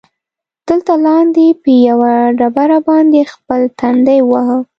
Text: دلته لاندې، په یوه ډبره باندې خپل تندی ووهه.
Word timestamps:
دلته 0.67 0.93
لاندې، 1.05 1.47
په 1.61 1.69
یوه 1.87 2.13
ډبره 2.39 2.79
باندې 2.87 3.21
خپل 3.33 3.61
تندی 3.79 4.19
ووهه. 4.23 4.57